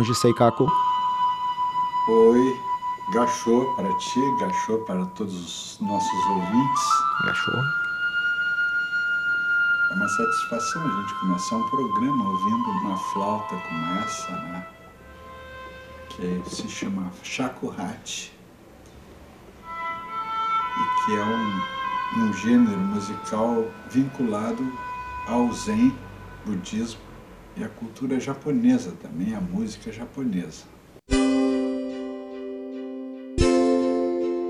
Oi, 0.00 0.02
monge 0.02 0.14
Seikaku. 0.14 0.66
Oi, 2.08 2.60
gachô 3.12 3.66
para 3.76 3.92
ti, 3.98 4.20
gachô 4.40 4.78
para 4.78 5.04
todos 5.04 5.34
os 5.34 5.78
nossos 5.78 6.26
ouvintes. 6.26 6.82
Gachô. 7.26 7.52
É 9.90 9.94
uma 9.94 10.08
satisfação 10.08 10.82
a 10.86 11.02
gente 11.02 11.14
começar 11.20 11.56
um 11.56 11.68
programa 11.68 12.30
ouvindo 12.30 12.70
uma 12.82 12.96
flauta 12.96 13.54
como 13.56 13.98
essa, 13.98 14.32
né? 14.32 14.66
Que 16.08 16.42
se 16.46 16.66
chama 16.66 17.12
shakuhachi. 17.22 18.32
E 20.78 21.04
que 21.04 21.16
é 21.18 21.22
um, 21.22 21.60
um 22.22 22.32
gênero 22.32 22.78
musical 22.78 23.66
vinculado 23.90 24.64
ao 25.28 25.52
Zen, 25.52 25.94
budismo 26.46 27.09
e 27.60 27.64
a 27.64 27.68
cultura 27.68 28.18
japonesa 28.18 28.92
também, 29.02 29.34
a 29.34 29.40
música 29.40 29.92
japonesa. 29.92 30.64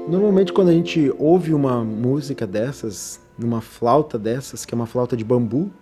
Normalmente 0.08 0.52
quando 0.52 0.68
a 0.68 0.72
gente 0.72 1.12
ouve 1.18 1.52
uma 1.52 1.84
música 1.84 2.46
dessas, 2.46 3.20
numa 3.36 3.60
flauta 3.60 4.16
dessas, 4.16 4.64
que 4.64 4.72
é 4.72 4.76
uma 4.76 4.86
flauta 4.86 5.16
de 5.16 5.24
bambu, 5.24 5.72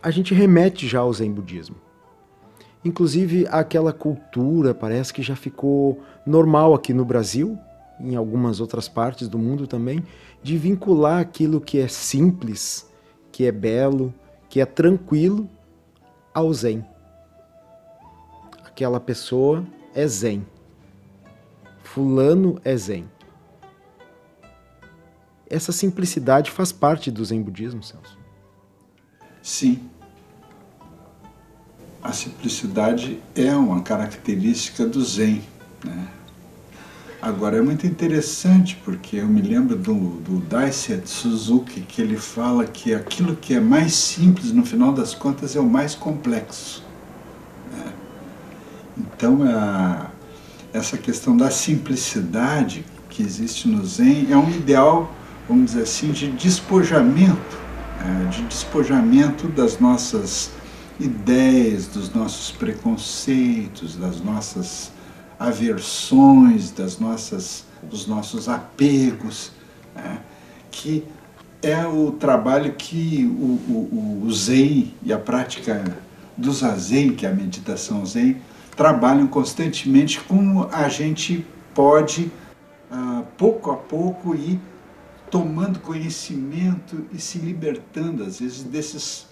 a 0.00 0.10
gente 0.10 0.32
remete 0.34 0.86
já 0.86 1.00
ao 1.00 1.12
Zen 1.12 1.32
budismo. 1.32 1.76
Inclusive 2.84 3.46
aquela 3.50 3.92
cultura 3.92 4.72
parece 4.72 5.12
que 5.12 5.22
já 5.22 5.34
ficou 5.34 6.00
normal 6.24 6.74
aqui 6.74 6.94
no 6.94 7.04
Brasil, 7.04 7.58
em 7.98 8.14
algumas 8.14 8.60
outras 8.60 8.88
partes 8.88 9.28
do 9.28 9.38
mundo 9.38 9.66
também, 9.66 10.04
de 10.42 10.56
vincular 10.56 11.18
aquilo 11.18 11.60
que 11.60 11.78
é 11.78 11.88
simples, 11.88 12.88
que 13.32 13.46
é 13.46 13.52
belo, 13.52 14.14
que 14.48 14.60
é 14.60 14.66
tranquilo 14.66 15.48
ao 16.36 16.52
Zen. 16.52 16.84
Aquela 18.62 19.00
pessoa 19.00 19.64
é 19.94 20.06
Zen. 20.06 20.46
Fulano 21.82 22.60
é 22.62 22.76
Zen. 22.76 23.08
Essa 25.48 25.72
simplicidade 25.72 26.50
faz 26.50 26.72
parte 26.72 27.10
do 27.10 27.24
Zen 27.24 27.42
budismo, 27.42 27.82
Celso? 27.82 28.18
Sim. 29.42 29.88
A 32.02 32.12
simplicidade 32.12 33.18
é 33.34 33.56
uma 33.56 33.80
característica 33.80 34.84
do 34.84 35.02
Zen. 35.02 35.42
Né? 35.82 36.08
Agora 37.20 37.56
é 37.56 37.62
muito 37.62 37.86
interessante 37.86 38.78
porque 38.84 39.16
eu 39.16 39.26
me 39.26 39.40
lembro 39.40 39.74
do, 39.74 39.94
do 39.94 40.38
Daisetsu 40.40 41.30
Suzuki 41.30 41.80
que 41.80 42.02
ele 42.02 42.16
fala 42.16 42.64
que 42.66 42.94
aquilo 42.94 43.34
que 43.34 43.54
é 43.54 43.60
mais 43.60 43.94
simples 43.94 44.52
no 44.52 44.64
final 44.64 44.92
das 44.92 45.14
contas 45.14 45.56
é 45.56 45.60
o 45.60 45.64
mais 45.64 45.94
complexo. 45.94 46.84
Né? 47.72 47.92
Então 48.98 49.40
a, 49.44 50.10
essa 50.74 50.98
questão 50.98 51.36
da 51.36 51.50
simplicidade 51.50 52.84
que 53.08 53.22
existe 53.22 53.66
no 53.66 53.84
Zen 53.84 54.28
é 54.30 54.36
um 54.36 54.50
ideal, 54.50 55.10
vamos 55.48 55.66
dizer 55.72 55.82
assim, 55.82 56.12
de 56.12 56.28
despojamento, 56.32 57.56
né? 57.98 58.28
de 58.30 58.42
despojamento 58.42 59.48
das 59.48 59.80
nossas 59.80 60.50
ideias, 61.00 61.86
dos 61.86 62.12
nossos 62.12 62.50
preconceitos, 62.50 63.96
das 63.96 64.20
nossas 64.20 64.92
aversões, 65.38 66.70
das 66.70 66.98
nossas, 66.98 67.64
dos 67.82 68.06
nossos 68.06 68.48
apegos, 68.48 69.52
né? 69.94 70.20
que 70.70 71.04
é 71.62 71.86
o 71.86 72.12
trabalho 72.12 72.74
que 72.74 73.24
o, 73.24 73.72
o, 73.72 74.22
o 74.24 74.32
Zen 74.32 74.94
e 75.02 75.12
a 75.12 75.18
prática 75.18 75.82
do 76.36 76.52
Zazen, 76.52 77.14
que 77.14 77.26
é 77.26 77.30
a 77.30 77.34
meditação 77.34 78.04
Zen, 78.04 78.36
trabalham 78.76 79.26
constantemente 79.26 80.20
como 80.20 80.68
a 80.70 80.88
gente 80.88 81.46
pode, 81.74 82.30
uh, 82.90 83.24
pouco 83.38 83.70
a 83.70 83.76
pouco, 83.76 84.34
ir 84.34 84.60
tomando 85.30 85.80
conhecimento 85.80 87.04
e 87.12 87.18
se 87.18 87.38
libertando, 87.38 88.22
às 88.22 88.38
vezes, 88.38 88.62
desses 88.62 89.26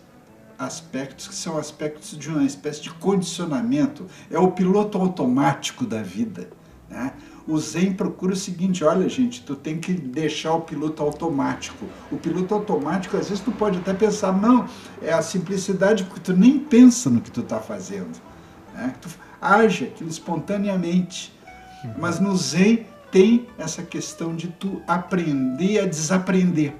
aspectos 0.58 1.28
que 1.28 1.34
são 1.34 1.58
aspectos 1.58 2.16
de 2.16 2.28
uma 2.28 2.44
espécie 2.44 2.82
de 2.82 2.90
condicionamento, 2.90 4.06
é 4.30 4.38
o 4.38 4.50
piloto 4.52 4.98
automático 4.98 5.86
da 5.86 6.02
vida. 6.02 6.48
Né? 6.88 7.12
O 7.46 7.58
Zen 7.58 7.92
procura 7.92 8.32
o 8.32 8.36
seguinte: 8.36 8.84
olha, 8.84 9.08
gente, 9.08 9.42
tu 9.42 9.54
tem 9.54 9.78
que 9.78 9.92
deixar 9.92 10.54
o 10.54 10.60
piloto 10.62 11.02
automático. 11.02 11.84
O 12.10 12.16
piloto 12.16 12.54
automático, 12.54 13.16
às 13.16 13.28
vezes, 13.28 13.42
tu 13.42 13.52
pode 13.52 13.78
até 13.78 13.92
pensar, 13.92 14.32
não, 14.32 14.66
é 15.02 15.12
a 15.12 15.22
simplicidade, 15.22 16.04
porque 16.04 16.20
tu 16.20 16.32
nem 16.32 16.58
pensa 16.58 17.10
no 17.10 17.20
que 17.20 17.30
tu 17.30 17.40
está 17.40 17.58
fazendo. 17.58 18.20
Né? 18.72 18.94
Tu 19.00 19.08
age 19.40 19.84
aquilo 19.84 20.08
espontaneamente. 20.08 21.32
Uhum. 21.84 21.94
Mas 21.98 22.18
no 22.18 22.36
Zen 22.36 22.86
tem 23.10 23.46
essa 23.58 23.82
questão 23.82 24.34
de 24.34 24.48
tu 24.48 24.82
aprender 24.86 25.80
a 25.80 25.86
desaprender. 25.86 26.74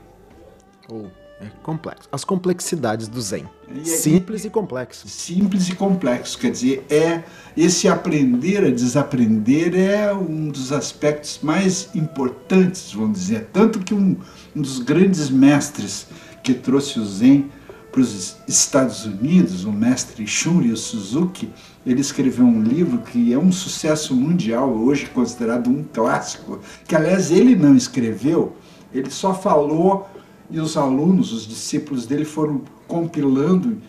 Oh. 0.89 1.07
É 1.45 1.51
complexo. 1.63 2.09
As 2.11 2.25
complexidades 2.25 3.07
do 3.09 3.21
Zen. 3.21 3.45
E, 3.71 3.85
simples 3.87 4.45
e, 4.45 4.47
e 4.47 4.51
complexo. 4.51 5.09
Simples 5.09 5.69
e 5.69 5.75
complexo. 5.75 6.39
Quer 6.39 6.51
dizer, 6.51 6.87
é 6.89 7.23
esse 7.57 7.87
aprender 7.87 8.65
a 8.65 8.71
desaprender 8.71 9.79
é 9.79 10.13
um 10.13 10.49
dos 10.49 10.73
aspectos 10.73 11.41
mais 11.43 11.91
importantes, 11.95 12.93
vamos 12.93 13.19
dizer. 13.19 13.49
Tanto 13.53 13.81
que 13.81 13.93
um, 13.93 14.17
um 14.57 14.63
dos 14.63 14.79
grandes 14.79 15.29
mestres 15.29 16.07
que 16.43 16.55
trouxe 16.55 16.99
o 16.99 17.05
Zen 17.05 17.51
para 17.93 18.01
os 18.01 18.37
Estados 18.49 19.05
Unidos, 19.05 19.65
o 19.65 19.71
mestre 19.71 20.27
Shunryu 20.27 20.77
Suzuki, 20.77 21.49
ele 21.87 22.01
escreveu 22.01 22.45
um 22.45 22.61
livro 22.61 22.99
que 22.99 23.33
é 23.33 23.39
um 23.39 23.53
sucesso 23.53 24.17
mundial, 24.17 24.69
hoje 24.69 25.07
considerado 25.07 25.71
um 25.71 25.85
clássico, 25.85 26.59
que 26.89 26.97
aliás 26.97 27.31
ele 27.31 27.55
não 27.55 27.77
escreveu, 27.77 28.57
ele 28.93 29.11
só 29.11 29.33
falou 29.33 30.09
e 30.51 30.61
os 30.61 30.77
alunos, 30.77 31.33
os 31.33 31.47
discípulos 31.47 32.07
dele 32.07 32.25
foram 32.25 32.63
compilando, 32.87 33.81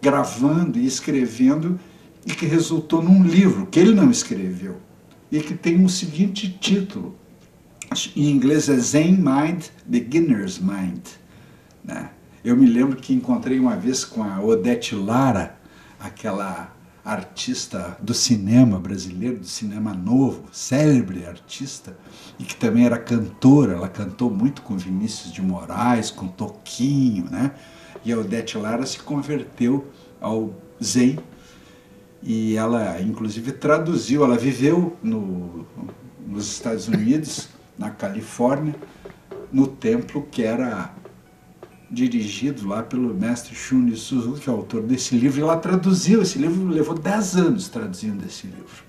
gravando 0.00 0.78
e 0.78 0.86
escrevendo 0.86 1.78
e 2.26 2.34
que 2.34 2.46
resultou 2.46 3.02
num 3.02 3.24
livro 3.24 3.66
que 3.66 3.80
ele 3.80 3.94
não 3.94 4.10
escreveu 4.10 4.76
e 5.30 5.40
que 5.40 5.54
tem 5.54 5.84
o 5.84 5.88
seguinte 5.88 6.56
título. 6.60 7.16
Em 8.16 8.30
inglês 8.30 8.68
é 8.68 8.76
Zen 8.76 9.16
Mind, 9.16 9.64
Beginner's 9.84 10.58
Mind. 10.58 11.06
Né? 11.84 12.10
Eu 12.44 12.56
me 12.56 12.66
lembro 12.66 12.96
que 12.96 13.14
encontrei 13.14 13.58
uma 13.58 13.76
vez 13.76 14.04
com 14.04 14.22
a 14.22 14.40
Odete 14.40 14.94
Lara, 14.94 15.58
aquela 15.98 16.74
artista 17.04 17.96
do 18.00 18.14
cinema 18.14 18.78
brasileiro, 18.78 19.38
do 19.38 19.46
cinema 19.46 19.92
novo, 19.92 20.44
célebre 20.52 21.26
artista, 21.26 21.96
e 22.38 22.44
que 22.44 22.54
também 22.54 22.86
era 22.86 22.98
cantora. 22.98 23.74
Ela 23.74 23.88
cantou 23.88 24.30
muito 24.30 24.62
com 24.62 24.76
Vinícius 24.76 25.32
de 25.32 25.42
Moraes, 25.42 26.10
com 26.10 26.28
Toquinho, 26.28 27.24
né? 27.30 27.52
E 28.04 28.12
a 28.12 28.18
Odete 28.18 28.56
Lara 28.56 28.86
se 28.86 28.98
converteu 28.98 29.86
ao 30.20 30.54
Zen 30.82 31.18
e 32.22 32.56
ela, 32.56 33.00
inclusive, 33.00 33.52
traduziu. 33.52 34.24
Ela 34.24 34.38
viveu 34.38 34.96
no, 35.02 35.66
nos 36.26 36.52
Estados 36.52 36.86
Unidos, 36.86 37.48
na 37.76 37.90
Califórnia, 37.90 38.74
no 39.52 39.66
templo 39.66 40.26
que 40.30 40.42
era 40.42 40.94
dirigido 41.92 42.66
lá 42.66 42.82
pelo 42.82 43.14
mestre 43.14 43.54
Shunri 43.54 43.96
Suzuki, 43.96 44.40
que 44.40 44.50
é 44.50 44.52
o 44.52 44.56
autor 44.56 44.82
desse 44.82 45.14
livro, 45.14 45.38
e 45.38 45.42
ela 45.42 45.58
traduziu 45.58 46.22
esse 46.22 46.38
livro, 46.38 46.66
levou 46.66 46.98
10 46.98 47.36
anos 47.36 47.68
traduzindo 47.68 48.24
esse 48.24 48.46
livro. 48.46 48.82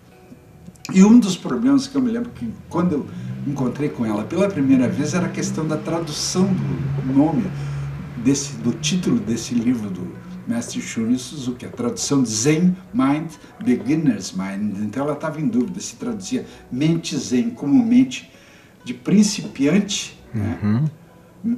E 0.94 1.04
um 1.04 1.20
dos 1.20 1.36
problemas 1.36 1.86
que 1.86 1.96
eu 1.96 2.02
me 2.02 2.10
lembro 2.10 2.30
que 2.32 2.50
quando 2.70 2.94
eu 2.94 3.08
encontrei 3.46 3.90
com 3.90 4.06
ela 4.06 4.24
pela 4.24 4.48
primeira 4.48 4.88
vez 4.88 5.14
era 5.14 5.26
a 5.26 5.30
questão 5.30 5.68
da 5.68 5.78
tradução 5.78 6.46
do 6.46 7.14
nome 7.14 7.44
desse, 8.24 8.56
do 8.58 8.72
título 8.72 9.20
desse 9.20 9.54
livro 9.54 9.90
do 9.90 10.08
mestre 10.48 10.82
Shunri 10.82 11.18
Suzuki, 11.18 11.66
a 11.66 11.70
tradução 11.70 12.24
de 12.24 12.30
Zen 12.30 12.76
Mind, 12.94 13.32
Beginner's 13.64 14.34
Mind. 14.34 14.78
Então 14.82 15.04
ela 15.04 15.14
estava 15.14 15.42
em 15.42 15.48
dúvida 15.48 15.80
se 15.80 15.96
traduzia 15.96 16.46
mente 16.72 17.18
Zen 17.18 17.50
como 17.50 17.86
mente 17.86 18.32
de 18.84 18.94
principiante, 18.94 20.18
né? 20.34 20.60
uhum. 20.62 20.90
né? 21.44 21.58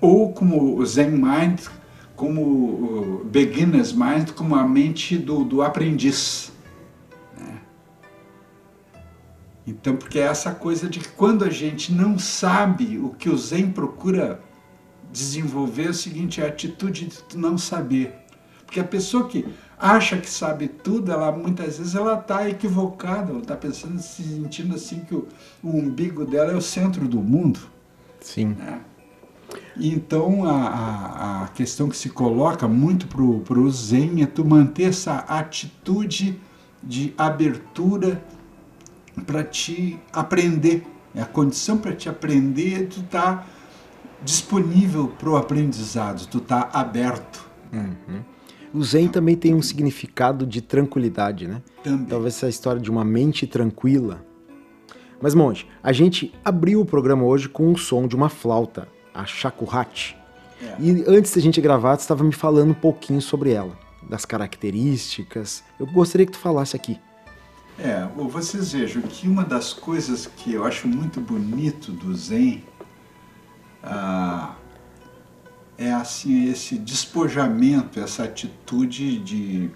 Ou 0.00 0.32
como 0.32 0.84
Zen 0.84 1.10
Mind, 1.10 1.60
como 2.14 3.24
Beginner's 3.26 3.92
Mind, 3.92 4.30
como 4.30 4.56
a 4.56 4.66
mente 4.66 5.16
do, 5.16 5.44
do 5.44 5.62
aprendiz. 5.62 6.52
Né? 7.38 7.60
Então, 9.66 9.96
porque 9.96 10.18
é 10.18 10.22
essa 10.22 10.52
coisa 10.52 10.88
de 10.88 10.98
que 11.00 11.08
quando 11.10 11.44
a 11.44 11.50
gente 11.50 11.92
não 11.92 12.18
sabe 12.18 12.98
o 12.98 13.10
que 13.10 13.28
o 13.28 13.36
Zen 13.36 13.70
procura 13.70 14.40
desenvolver, 15.12 15.86
é 15.86 15.90
o 15.90 15.94
seguinte, 15.94 16.40
é 16.40 16.44
a 16.44 16.48
atitude 16.48 17.08
de 17.28 17.38
não 17.38 17.56
saber. 17.56 18.14
Porque 18.64 18.80
a 18.80 18.84
pessoa 18.84 19.26
que 19.26 19.46
acha 19.78 20.18
que 20.18 20.28
sabe 20.28 20.68
tudo, 20.68 21.10
ela 21.10 21.32
muitas 21.32 21.78
vezes 21.78 21.94
ela 21.94 22.18
está 22.18 22.48
equivocada, 22.48 23.30
ela 23.30 23.40
está 23.40 23.56
pensando, 23.56 23.98
se 23.98 24.22
sentindo 24.22 24.74
assim 24.74 25.00
que 25.00 25.14
o, 25.14 25.26
o 25.62 25.70
umbigo 25.70 26.26
dela 26.26 26.52
é 26.52 26.56
o 26.56 26.60
centro 26.60 27.08
do 27.08 27.20
mundo. 27.20 27.60
Sim. 28.20 28.56
Né? 28.58 28.80
Então 29.76 30.44
a, 30.44 31.44
a, 31.44 31.48
questão 31.48 31.88
que 31.88 31.96
se 31.96 32.10
coloca 32.10 32.66
muito 32.66 33.06
para 33.06 33.58
o 33.58 33.70
Zen 33.70 34.22
é 34.22 34.26
tu 34.26 34.44
manter 34.44 34.84
essa 34.84 35.18
atitude 35.18 36.38
de 36.82 37.14
abertura 37.16 38.22
para 39.26 39.42
te 39.44 39.98
aprender. 40.12 40.84
É 41.14 41.22
a 41.22 41.26
condição 41.26 41.78
para 41.78 41.92
te 41.92 42.08
aprender, 42.08 42.88
tu 42.88 43.02
tá 43.04 43.46
disponível 44.22 45.08
para 45.08 45.30
o 45.30 45.36
aprendizado, 45.36 46.26
tu 46.26 46.40
tá 46.40 46.68
aberto. 46.72 47.48
Uhum. 47.72 48.22
O 48.72 48.84
Zen 48.84 49.08
também 49.08 49.34
tem 49.34 49.54
um 49.54 49.62
significado 49.62 50.46
de 50.46 50.60
tranquilidade, 50.60 51.46
né? 51.46 51.62
Também. 51.82 52.06
Talvez 52.06 52.34
essa 52.34 52.48
história 52.48 52.80
de 52.80 52.90
uma 52.90 53.04
mente 53.04 53.46
tranquila. 53.46 54.24
Mas, 55.20 55.34
monge, 55.34 55.66
a 55.82 55.92
gente 55.92 56.32
abriu 56.44 56.80
o 56.80 56.84
programa 56.84 57.24
hoje 57.24 57.48
com 57.48 57.68
um 57.68 57.76
som 57.76 58.06
de 58.06 58.14
uma 58.14 58.28
flauta, 58.28 58.86
a 59.18 59.26
shakuhachi. 59.26 60.16
É. 60.62 60.76
E 60.80 61.04
antes 61.06 61.34
da 61.34 61.40
gente 61.40 61.60
gravar, 61.60 61.96
você 61.96 62.02
estava 62.02 62.22
me 62.22 62.32
falando 62.32 62.70
um 62.70 62.74
pouquinho 62.74 63.20
sobre 63.20 63.52
ela, 63.52 63.76
das 64.02 64.24
características. 64.24 65.62
Eu 65.78 65.86
gostaria 65.86 66.24
que 66.26 66.32
tu 66.32 66.38
falasse 66.38 66.76
aqui. 66.76 66.98
É, 67.78 68.08
vocês 68.16 68.72
vejam 68.72 69.02
que 69.02 69.28
uma 69.28 69.44
das 69.44 69.72
coisas 69.72 70.26
que 70.26 70.52
eu 70.52 70.64
acho 70.64 70.88
muito 70.88 71.20
bonito 71.20 71.92
do 71.92 72.14
Zen 72.14 72.64
ah, 73.84 74.54
é 75.76 75.92
assim 75.92 76.50
esse 76.50 76.76
despojamento, 76.76 78.00
essa 78.00 78.24
atitude 78.24 79.20
de 79.20 79.70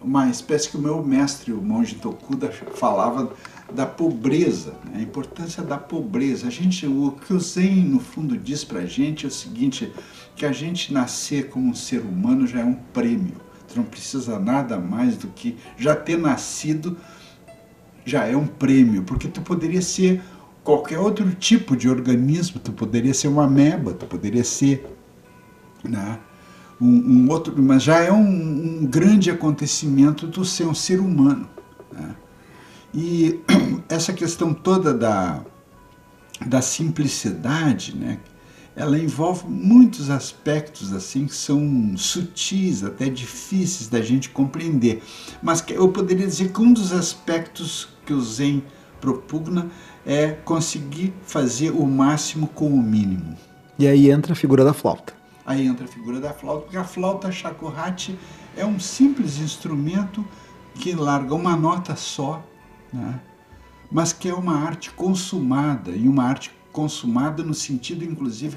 uma 0.00 0.28
espécie 0.28 0.70
que 0.70 0.76
o 0.76 0.80
meu 0.80 1.02
mestre, 1.02 1.52
o 1.52 1.60
monge 1.60 1.96
Tokuda, 1.96 2.52
falava 2.52 3.32
da 3.74 3.86
pobreza, 3.86 4.74
né? 4.84 4.98
a 4.98 5.02
importância 5.02 5.62
da 5.62 5.78
pobreza. 5.78 6.46
A 6.46 6.50
gente, 6.50 6.86
o 6.86 7.12
que 7.12 7.32
o 7.32 7.40
Zen 7.40 7.84
no 7.84 8.00
fundo 8.00 8.36
diz 8.36 8.64
para 8.64 8.80
a 8.80 8.86
gente 8.86 9.24
é 9.24 9.28
o 9.28 9.32
seguinte, 9.32 9.92
que 10.36 10.44
a 10.44 10.52
gente 10.52 10.92
nascer 10.92 11.48
como 11.48 11.70
um 11.70 11.74
ser 11.74 12.00
humano 12.00 12.46
já 12.46 12.60
é 12.60 12.64
um 12.64 12.74
prêmio. 12.74 13.36
Tu 13.68 13.76
não 13.76 13.84
precisa 13.84 14.38
nada 14.38 14.78
mais 14.78 15.16
do 15.16 15.28
que 15.28 15.56
já 15.78 15.94
ter 15.94 16.18
nascido 16.18 16.96
já 18.04 18.24
é 18.24 18.36
um 18.36 18.46
prêmio, 18.46 19.02
porque 19.02 19.28
tu 19.28 19.40
poderia 19.42 19.82
ser 19.82 20.20
qualquer 20.64 20.98
outro 20.98 21.30
tipo 21.34 21.76
de 21.76 21.88
organismo, 21.88 22.58
tu 22.58 22.72
poderia 22.72 23.14
ser 23.14 23.28
uma 23.28 23.44
ameba, 23.44 23.92
tu 23.92 24.06
poderia 24.06 24.42
ser 24.42 24.86
né, 25.84 26.18
um, 26.80 26.88
um 26.88 27.30
outro, 27.30 27.54
mas 27.62 27.82
já 27.82 28.00
é 28.00 28.12
um, 28.12 28.82
um, 28.82 28.86
grande 28.86 29.30
acontecimento 29.30 30.28
tu 30.28 30.44
ser 30.44 30.64
um 30.66 30.74
ser 30.74 31.00
humano. 31.00 31.48
Né? 31.92 32.14
E 32.94 33.40
essa 33.88 34.12
questão 34.12 34.52
toda 34.52 34.92
da, 34.92 35.44
da 36.46 36.62
simplicidade, 36.62 37.96
né, 37.96 38.18
ela 38.74 38.98
envolve 38.98 39.46
muitos 39.46 40.10
aspectos 40.10 40.92
assim 40.92 41.26
que 41.26 41.34
são 41.34 41.94
sutis, 41.96 42.84
até 42.84 43.08
difíceis 43.08 43.88
da 43.88 44.00
gente 44.00 44.30
compreender. 44.30 45.02
Mas 45.42 45.62
eu 45.68 45.88
poderia 45.88 46.26
dizer 46.26 46.52
que 46.52 46.60
um 46.60 46.72
dos 46.72 46.92
aspectos 46.92 47.88
que 48.06 48.12
o 48.12 48.20
Zen 48.20 48.62
propugna 49.00 49.70
é 50.06 50.28
conseguir 50.28 51.12
fazer 51.22 51.70
o 51.70 51.86
máximo 51.86 52.46
com 52.48 52.68
o 52.68 52.82
mínimo. 52.82 53.36
E 53.78 53.86
aí 53.86 54.10
entra 54.10 54.32
a 54.32 54.36
figura 54.36 54.64
da 54.64 54.72
flauta. 54.72 55.14
Aí 55.44 55.66
entra 55.66 55.84
a 55.84 55.88
figura 55.88 56.20
da 56.20 56.32
flauta, 56.32 56.62
porque 56.62 56.76
a 56.76 56.84
flauta 56.84 57.32
shakuhachi 57.32 58.18
é 58.56 58.64
um 58.64 58.78
simples 58.78 59.38
instrumento 59.38 60.24
que 60.74 60.92
larga 60.92 61.34
uma 61.34 61.56
nota 61.56 61.96
só, 61.96 62.44
né? 62.92 63.20
mas 63.90 64.12
que 64.12 64.28
é 64.28 64.34
uma 64.34 64.54
arte 64.54 64.90
consumada, 64.90 65.90
e 65.90 66.06
uma 66.06 66.24
arte 66.24 66.52
consumada 66.72 67.42
no 67.42 67.54
sentido, 67.54 68.04
inclusive, 68.04 68.56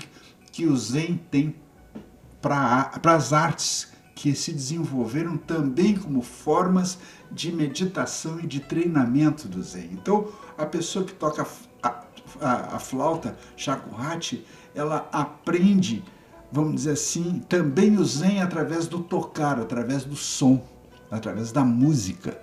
que 0.51 0.67
o 0.67 0.77
Zen 0.77 1.19
tem 1.31 1.55
para 2.39 2.91
as 3.05 3.33
artes 3.33 3.91
que 4.15 4.35
se 4.35 4.51
desenvolveram 4.53 5.37
também 5.37 5.95
como 5.95 6.21
formas 6.21 6.99
de 7.31 7.51
meditação 7.51 8.39
e 8.39 8.45
de 8.45 8.59
treinamento 8.59 9.47
do 9.47 9.61
Zen. 9.63 9.89
Então, 9.91 10.27
a 10.57 10.65
pessoa 10.65 11.03
que 11.03 11.13
toca 11.13 11.47
a, 11.81 12.03
a, 12.39 12.75
a 12.75 12.79
flauta 12.79 13.35
shakuhachi, 13.57 14.45
ela 14.75 15.09
aprende, 15.11 16.03
vamos 16.51 16.75
dizer 16.75 16.91
assim, 16.91 17.41
também 17.49 17.97
o 17.97 18.05
Zen 18.05 18.41
através 18.41 18.87
do 18.87 18.99
tocar, 18.99 19.59
através 19.59 20.05
do 20.05 20.15
som, 20.15 20.63
através 21.09 21.51
da 21.51 21.63
música, 21.63 22.39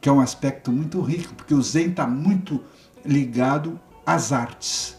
que 0.00 0.08
é 0.08 0.12
um 0.12 0.20
aspecto 0.20 0.70
muito 0.70 1.00
rico, 1.00 1.34
porque 1.34 1.54
o 1.54 1.62
Zen 1.62 1.90
está 1.90 2.06
muito 2.06 2.62
ligado 3.04 3.80
às 4.06 4.32
artes. 4.32 4.96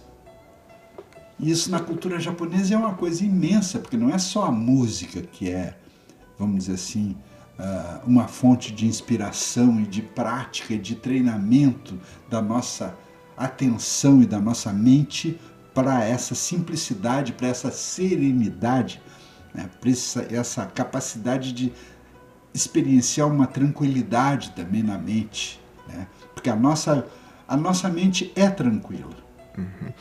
E 1.39 1.49
isso 1.49 1.71
na 1.71 1.79
cultura 1.79 2.19
japonesa 2.19 2.73
é 2.73 2.77
uma 2.77 2.95
coisa 2.95 3.23
imensa, 3.23 3.79
porque 3.79 3.95
não 3.95 4.09
é 4.09 4.17
só 4.17 4.45
a 4.45 4.51
música 4.51 5.21
que 5.21 5.49
é, 5.49 5.77
vamos 6.37 6.65
dizer 6.65 6.73
assim, 6.73 7.15
ah, 7.57 8.01
uma 8.05 8.27
fonte 8.27 8.73
de 8.73 8.85
inspiração 8.85 9.79
e 9.79 9.85
de 9.85 10.01
prática 10.01 10.73
e 10.73 10.77
de 10.77 10.95
treinamento 10.95 11.99
da 12.29 12.41
nossa 12.41 12.95
atenção 13.37 14.21
e 14.21 14.25
da 14.25 14.39
nossa 14.39 14.73
mente 14.73 15.39
para 15.73 16.03
essa 16.03 16.35
simplicidade, 16.35 17.31
para 17.31 17.47
essa 17.47 17.71
serenidade, 17.71 19.01
né? 19.53 19.69
para 19.79 19.89
essa, 19.89 20.27
essa 20.29 20.65
capacidade 20.65 21.53
de 21.53 21.71
experienciar 22.53 23.27
uma 23.27 23.47
tranquilidade 23.47 24.51
também 24.51 24.83
na 24.83 24.97
mente, 24.97 25.61
né? 25.87 26.07
porque 26.33 26.49
a 26.49 26.55
nossa, 26.55 27.05
a 27.47 27.55
nossa 27.55 27.89
mente 27.89 28.31
é 28.35 28.49
tranquila. 28.49 29.15
Uhum. 29.57 29.93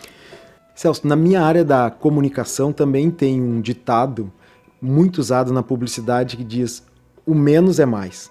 Celso, 0.74 1.06
na 1.06 1.16
minha 1.16 1.42
área 1.42 1.64
da 1.64 1.90
comunicação 1.90 2.72
também 2.72 3.10
tem 3.10 3.42
um 3.42 3.60
ditado 3.60 4.32
muito 4.80 5.18
usado 5.18 5.52
na 5.52 5.62
publicidade 5.62 6.36
que 6.36 6.44
diz: 6.44 6.86
o 7.26 7.34
menos 7.34 7.80
é 7.80 7.86
mais. 7.86 8.30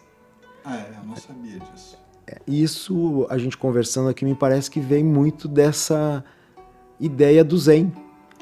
Ah, 0.64 0.78
é, 0.78 0.98
eu 0.98 1.08
não 1.08 1.16
sabia 1.16 1.60
disso. 1.60 1.98
É, 2.26 2.40
isso, 2.48 3.28
a 3.30 3.38
gente 3.38 3.58
conversando 3.58 4.10
aqui, 4.10 4.26
me 4.26 4.36
parece 4.36 4.72
que 4.72 4.80
vem 4.80 5.04
muito 5.04 5.48
dessa 5.48 6.24
ideia 7.00 7.44
do 7.44 7.58
Zen. 7.58 7.92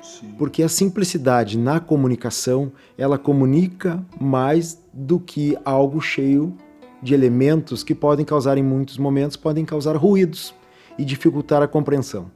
Sim. 0.04 0.34
Porque 0.38 0.64
a 0.64 0.70
simplicidade 0.70 1.58
na 1.58 1.80
comunicação, 1.80 2.72
ela 2.98 3.18
comunica 3.18 4.04
mais 4.20 4.82
do 4.94 5.20
que 5.20 5.58
algo 5.66 6.00
cheio 6.00 6.56
de 7.02 7.14
elementos 7.14 7.84
que 7.84 7.94
podem 7.94 8.26
causar, 8.26 8.58
em 8.58 8.64
muitos 8.64 8.98
momentos, 8.98 9.38
podem 9.38 9.66
causar 9.66 9.96
ruídos 9.96 10.54
e 10.98 11.06
dificultar 11.06 11.62
a 11.62 11.68
compreensão. 11.68 12.32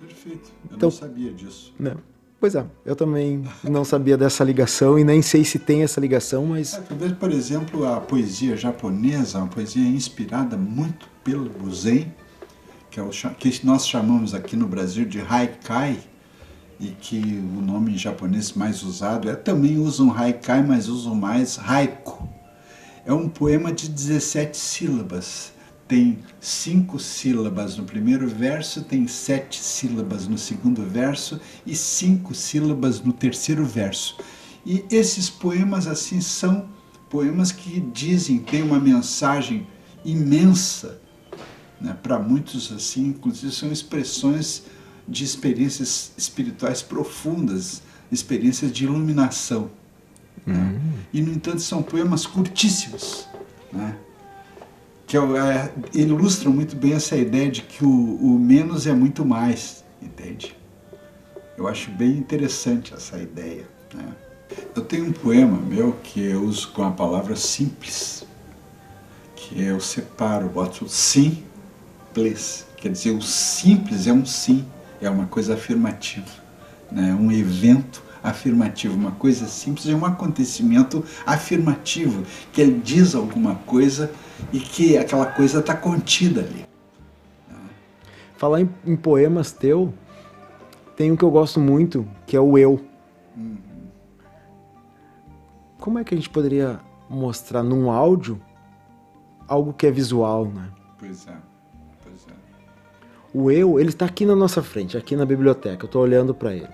Perfeito. 0.00 0.50
Eu 0.70 0.76
então, 0.76 0.88
não 0.88 0.96
sabia 0.96 1.32
disso. 1.32 1.74
Não. 1.78 1.96
Pois 2.38 2.54
é, 2.54 2.66
eu 2.84 2.94
também 2.94 3.42
não 3.64 3.82
sabia 3.84 4.16
dessa 4.16 4.44
ligação 4.44 4.98
e 4.98 5.04
nem 5.04 5.22
sei 5.22 5.42
se 5.42 5.58
tem 5.58 5.82
essa 5.82 5.98
ligação, 5.98 6.44
mas. 6.44 6.74
É, 6.74 7.08
por 7.14 7.32
exemplo, 7.32 7.86
a 7.86 7.98
poesia 7.98 8.56
japonesa, 8.56 9.38
uma 9.38 9.48
poesia 9.48 9.82
inspirada 9.82 10.54
muito 10.54 11.08
pelo 11.24 11.72
Zen, 11.72 12.12
que, 12.96 13.00
é 13.00 13.02
o, 13.02 13.10
que 13.34 13.66
nós 13.66 13.86
chamamos 13.86 14.32
aqui 14.32 14.56
no 14.56 14.66
Brasil 14.66 15.04
de 15.04 15.20
haikai, 15.20 15.98
e 16.80 16.88
que 16.88 17.18
o 17.18 17.60
nome 17.60 17.96
japonês 17.98 18.52
mais 18.52 18.82
usado 18.82 19.28
é 19.28 19.34
também 19.34 19.78
usam 19.78 20.10
haikai, 20.10 20.62
mas 20.62 20.88
usam 20.88 21.14
mais 21.14 21.58
haiku. 21.58 22.26
É 23.04 23.12
um 23.12 23.28
poema 23.28 23.70
de 23.70 23.88
17 23.88 24.56
sílabas 24.56 25.52
tem 25.88 26.18
cinco 26.40 26.98
sílabas 26.98 27.76
no 27.76 27.84
primeiro 27.84 28.26
verso, 28.26 28.82
tem 28.82 29.06
sete 29.06 29.62
sílabas 29.62 30.26
no 30.26 30.36
segundo 30.36 30.82
verso 30.82 31.40
e 31.64 31.76
cinco 31.76 32.34
sílabas 32.34 33.00
no 33.00 33.12
terceiro 33.12 33.64
verso. 33.64 34.18
E 34.64 34.84
esses 34.90 35.30
poemas 35.30 35.86
assim 35.86 36.20
são 36.20 36.68
poemas 37.08 37.52
que 37.52 37.78
dizem, 37.78 38.40
têm 38.40 38.62
uma 38.62 38.80
mensagem 38.80 39.64
imensa, 40.04 41.00
né? 41.80 41.96
para 42.02 42.18
muitos 42.18 42.72
assim, 42.72 43.08
inclusive 43.08 43.52
são 43.52 43.70
expressões 43.70 44.64
de 45.08 45.24
experiências 45.24 46.12
espirituais 46.16 46.82
profundas, 46.82 47.82
experiências 48.10 48.72
de 48.72 48.84
iluminação. 48.84 49.70
Né? 50.44 50.54
Uhum. 50.54 50.92
E 51.12 51.22
no 51.22 51.32
entanto 51.32 51.60
são 51.60 51.82
poemas 51.82 52.26
curtíssimos, 52.26 53.28
né? 53.72 53.96
que 55.06 55.16
é, 55.16 55.20
é, 55.20 55.72
ilustram 55.94 56.52
muito 56.52 56.74
bem 56.76 56.94
essa 56.94 57.16
ideia 57.16 57.50
de 57.50 57.62
que 57.62 57.84
o, 57.84 57.88
o, 57.88 58.38
menos 58.38 58.86
é 58.86 58.92
muito 58.92 59.24
mais, 59.24 59.84
entende? 60.02 60.56
Eu 61.56 61.68
acho 61.68 61.90
bem 61.92 62.10
interessante 62.10 62.92
essa 62.92 63.18
ideia. 63.18 63.66
Né? 63.94 64.04
Eu 64.74 64.82
tenho 64.82 65.06
um 65.06 65.12
poema 65.12 65.58
meu 65.58 65.92
que 66.02 66.20
eu 66.20 66.42
uso 66.42 66.72
com 66.72 66.82
a 66.82 66.90
palavra 66.90 67.36
simples, 67.36 68.26
que 69.36 69.62
eu 69.62 69.78
separo, 69.80 70.48
boto 70.48 70.88
simples, 72.16 72.66
quer 72.76 72.90
dizer, 72.90 73.10
o 73.10 73.20
simples 73.20 74.06
é 74.06 74.12
um 74.12 74.24
sim, 74.24 74.64
é 75.00 75.10
uma 75.10 75.26
coisa 75.26 75.54
afirmativa, 75.54 76.30
né? 76.90 77.14
um 77.14 77.30
evento 77.30 78.02
afirmativo, 78.22 78.94
uma 78.94 79.12
coisa 79.12 79.46
simples 79.46 79.86
é 79.86 79.94
um 79.94 80.04
acontecimento 80.04 81.04
afirmativo, 81.26 82.24
que 82.52 82.60
ele 82.60 82.80
diz 82.80 83.14
alguma 83.14 83.56
coisa 83.66 84.10
e 84.52 84.58
que 84.58 84.96
aquela 84.96 85.26
coisa 85.26 85.60
está 85.60 85.76
contida 85.76 86.40
ali. 86.40 86.64
Falar 88.36 88.62
em, 88.62 88.70
em, 88.84 88.96
poemas 88.96 89.52
teu, 89.52 89.92
tem 90.96 91.12
um 91.12 91.16
que 91.16 91.22
eu 91.22 91.30
gosto 91.30 91.60
muito, 91.60 92.06
que 92.26 92.36
é 92.36 92.40
o 92.40 92.58
Eu. 92.58 92.80
Uhum. 93.36 93.56
Como 95.78 95.98
é 95.98 96.04
que 96.04 96.14
a 96.14 96.16
gente 96.16 96.28
poderia 96.28 96.80
mostrar 97.08 97.62
num 97.62 97.90
áudio 97.90 98.40
algo 99.46 99.72
que 99.72 99.86
é 99.86 99.90
visual, 99.90 100.46
né? 100.46 100.68
Pois 100.98 101.26
é. 101.28 101.55
O 103.38 103.50
eu, 103.50 103.78
ele 103.78 103.90
está 103.90 104.06
aqui 104.06 104.24
na 104.24 104.34
nossa 104.34 104.62
frente, 104.62 104.96
aqui 104.96 105.14
na 105.14 105.26
biblioteca, 105.26 105.84
eu 105.84 105.86
estou 105.88 106.00
olhando 106.00 106.34
para 106.34 106.54
ele. 106.54 106.70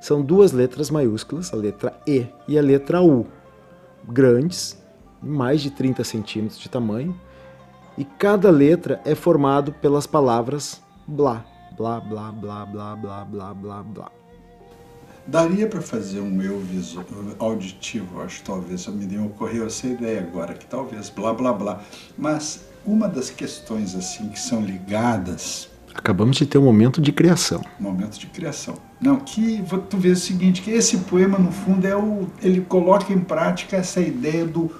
São 0.00 0.20
duas 0.20 0.50
letras 0.50 0.90
maiúsculas, 0.90 1.54
a 1.54 1.56
letra 1.56 1.96
E 2.04 2.26
e 2.48 2.58
a 2.58 2.60
letra 2.60 3.00
U, 3.00 3.24
grandes, 4.08 4.76
mais 5.22 5.60
de 5.60 5.70
30 5.70 6.02
centímetros 6.02 6.58
de 6.58 6.68
tamanho, 6.68 7.16
e 7.96 8.04
cada 8.04 8.50
letra 8.50 9.00
é 9.04 9.14
formado 9.14 9.72
pelas 9.74 10.04
palavras 10.04 10.82
blá, 11.06 11.46
blá, 11.76 12.00
blá, 12.00 12.32
blá, 12.32 12.66
blá, 12.66 12.96
blá, 12.96 13.24
blá, 13.24 13.54
blá, 13.54 13.82
blá. 13.84 14.10
Daria 15.24 15.68
para 15.68 15.80
fazer 15.80 16.18
um 16.18 16.42
eu 16.42 16.60
auditivo, 17.38 18.20
acho 18.22 18.42
talvez 18.42 18.88
me 18.88 19.18
ocorreu 19.20 19.66
essa 19.66 19.86
ideia 19.86 20.20
agora, 20.20 20.52
que 20.52 20.66
talvez 20.66 21.10
blá 21.10 21.32
blá 21.32 21.52
blá. 21.52 21.80
Mas 22.18 22.64
uma 22.84 23.06
das 23.08 23.30
questões 23.30 23.94
assim 23.94 24.30
que 24.30 24.40
são 24.40 24.62
ligadas. 24.62 25.70
Acabamos 25.94 26.36
de 26.36 26.46
ter 26.46 26.58
um 26.58 26.64
momento 26.64 27.00
de 27.00 27.12
criação. 27.12 27.62
Momento 27.78 28.18
de 28.18 28.26
criação. 28.26 28.76
Não, 29.00 29.16
que 29.16 29.62
tu 29.90 29.96
vê 29.98 30.10
o 30.10 30.16
seguinte, 30.16 30.62
que 30.62 30.70
esse 30.70 30.98
poema 30.98 31.38
no 31.38 31.52
fundo 31.52 31.86
é 31.86 31.96
o, 31.96 32.26
ele 32.42 32.60
coloca 32.62 33.12
em 33.12 33.20
prática 33.20 33.76
essa 33.76 34.00
ideia 34.00 34.46
do 34.46 34.70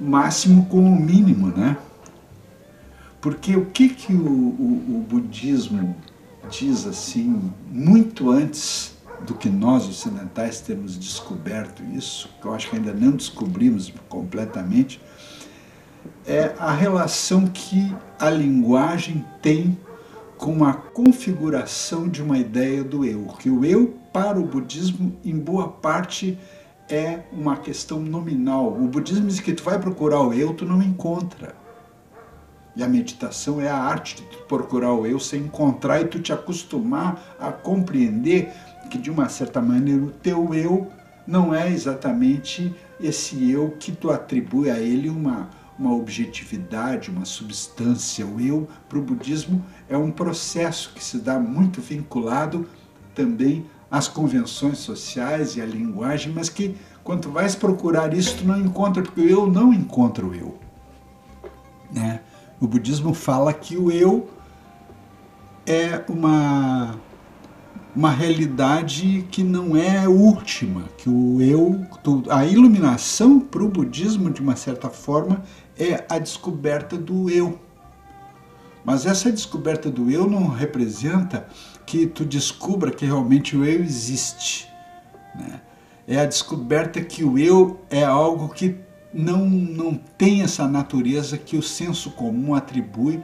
máximo 0.00 0.66
com 0.66 0.78
o 0.78 1.00
mínimo, 1.00 1.48
né? 1.48 1.76
Porque 3.20 3.56
o 3.56 3.66
que 3.66 3.88
que 3.88 4.12
o, 4.12 4.26
o, 4.26 4.98
o 4.98 5.06
budismo 5.08 5.96
diz 6.50 6.86
assim 6.86 7.50
muito 7.70 8.30
antes 8.30 8.94
do 9.26 9.34
que 9.34 9.48
nós 9.48 9.88
ocidentais 9.88 10.60
temos 10.60 10.98
descoberto 10.98 11.82
isso, 11.94 12.28
que 12.40 12.46
eu 12.46 12.54
acho 12.54 12.68
que 12.68 12.76
ainda 12.76 12.92
não 12.92 13.12
descobrimos 13.12 13.92
completamente, 14.08 15.00
é 16.26 16.54
a 16.58 16.72
relação 16.72 17.46
que 17.46 17.94
a 18.18 18.28
linguagem 18.28 19.24
tem 19.40 19.78
com 20.44 20.62
a 20.62 20.74
configuração 20.74 22.06
de 22.06 22.22
uma 22.22 22.36
ideia 22.36 22.84
do 22.84 23.02
eu, 23.02 23.24
que 23.38 23.48
o 23.48 23.64
eu 23.64 23.94
para 24.12 24.38
o 24.38 24.44
budismo 24.44 25.16
em 25.24 25.38
boa 25.38 25.68
parte 25.68 26.38
é 26.86 27.20
uma 27.32 27.56
questão 27.56 27.98
nominal. 27.98 28.70
O 28.70 28.86
budismo 28.86 29.26
diz 29.26 29.40
que 29.40 29.54
tu 29.54 29.62
vai 29.62 29.78
procurar 29.78 30.20
o 30.20 30.34
eu, 30.34 30.52
tu 30.52 30.66
não 30.66 30.82
encontra. 30.82 31.54
E 32.76 32.82
a 32.82 32.86
meditação 32.86 33.58
é 33.58 33.70
a 33.70 33.78
arte 33.78 34.16
de 34.16 34.22
tu 34.24 34.36
procurar 34.46 34.92
o 34.92 35.06
eu 35.06 35.18
sem 35.18 35.44
encontrar 35.44 36.02
e 36.02 36.08
tu 36.08 36.20
te 36.20 36.30
acostumar 36.30 37.36
a 37.40 37.50
compreender 37.50 38.52
que 38.90 38.98
de 38.98 39.10
uma 39.10 39.30
certa 39.30 39.62
maneira 39.62 40.02
o 40.02 40.10
teu 40.10 40.52
eu 40.52 40.92
não 41.26 41.54
é 41.54 41.72
exatamente 41.72 42.70
esse 43.00 43.50
eu 43.50 43.70
que 43.80 43.92
tu 43.92 44.10
atribui 44.10 44.68
a 44.68 44.78
ele 44.78 45.08
uma, 45.08 45.48
uma 45.78 45.92
objetividade, 45.92 47.10
uma 47.10 47.24
substância. 47.24 48.26
O 48.26 48.40
eu, 48.40 48.68
para 48.88 48.98
o 48.98 49.02
budismo, 49.02 49.64
é 49.88 49.96
um 49.96 50.10
processo 50.10 50.92
que 50.94 51.02
se 51.02 51.18
dá 51.18 51.38
muito 51.38 51.80
vinculado 51.80 52.66
também 53.14 53.66
às 53.90 54.08
convenções 54.08 54.78
sociais 54.78 55.56
e 55.56 55.60
à 55.60 55.66
linguagem, 55.66 56.32
mas 56.32 56.48
que 56.48 56.76
quando 57.02 57.30
vais 57.30 57.54
procurar 57.54 58.14
isso, 58.14 58.38
tu 58.38 58.44
não 58.44 58.58
encontra, 58.58 59.02
porque 59.02 59.20
o 59.20 59.28
eu 59.28 59.46
não 59.46 59.72
encontra 59.72 60.24
o 60.24 60.34
eu. 60.34 60.58
Né? 61.92 62.20
O 62.60 62.66
budismo 62.66 63.12
fala 63.12 63.52
que 63.52 63.76
o 63.76 63.90
eu 63.90 64.28
é 65.66 66.02
uma 66.08 66.98
uma 67.94 68.10
realidade 68.10 69.24
que 69.30 69.44
não 69.44 69.76
é 69.76 70.08
última, 70.08 70.84
que 70.98 71.08
o 71.08 71.40
eu, 71.40 71.86
a 72.28 72.44
iluminação 72.44 73.38
para 73.38 73.62
o 73.62 73.68
budismo 73.68 74.30
de 74.30 74.40
uma 74.40 74.56
certa 74.56 74.90
forma 74.90 75.44
é 75.78 76.04
a 76.08 76.18
descoberta 76.18 76.96
do 76.96 77.30
eu. 77.30 77.58
Mas 78.84 79.06
essa 79.06 79.30
descoberta 79.30 79.90
do 79.90 80.10
eu 80.10 80.28
não 80.28 80.48
representa 80.48 81.46
que 81.86 82.06
tu 82.06 82.24
descubra 82.24 82.90
que 82.90 83.06
realmente 83.06 83.56
o 83.56 83.64
eu 83.64 83.82
existe. 83.82 84.68
Né? 85.34 85.60
É 86.06 86.18
a 86.18 86.26
descoberta 86.26 87.00
que 87.00 87.24
o 87.24 87.38
eu 87.38 87.80
é 87.88 88.04
algo 88.04 88.48
que 88.48 88.76
não, 89.12 89.46
não 89.46 89.94
tem 89.94 90.42
essa 90.42 90.66
natureza 90.66 91.38
que 91.38 91.56
o 91.56 91.62
senso 91.62 92.10
comum 92.10 92.54
atribui 92.54 93.22